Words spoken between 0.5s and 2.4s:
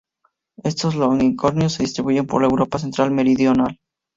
Estos longicornios se distribuyen